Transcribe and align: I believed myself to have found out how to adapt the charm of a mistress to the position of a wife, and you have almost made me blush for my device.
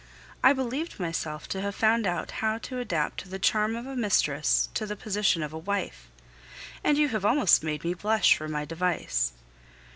I 0.43 0.51
believed 0.51 0.99
myself 0.99 1.47
to 1.49 1.61
have 1.61 1.75
found 1.75 2.07
out 2.07 2.31
how 2.41 2.57
to 2.57 2.79
adapt 2.79 3.29
the 3.29 3.37
charm 3.37 3.75
of 3.75 3.85
a 3.85 3.95
mistress 3.95 4.67
to 4.73 4.87
the 4.87 4.95
position 4.95 5.43
of 5.43 5.53
a 5.53 5.59
wife, 5.59 6.09
and 6.83 6.97
you 6.97 7.09
have 7.09 7.23
almost 7.23 7.61
made 7.61 7.83
me 7.83 7.93
blush 7.93 8.35
for 8.35 8.47
my 8.47 8.65
device. 8.65 9.33